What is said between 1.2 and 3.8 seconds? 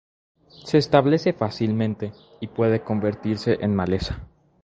fácilmente y puede convertirse en